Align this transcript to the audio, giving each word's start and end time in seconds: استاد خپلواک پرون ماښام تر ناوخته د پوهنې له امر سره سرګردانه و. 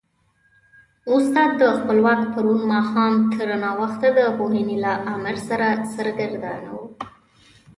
استاد 1.15 1.59
خپلواک 1.79 2.21
پرون 2.33 2.61
ماښام 2.71 3.13
تر 3.35 3.47
ناوخته 3.63 4.07
د 4.17 4.19
پوهنې 4.37 4.77
له 4.83 4.93
امر 5.13 5.35
سره 5.47 5.67
سرګردانه 5.93 6.69
و. 6.75 6.79